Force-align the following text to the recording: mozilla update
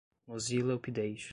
mozilla 0.27 0.73
update 0.77 1.29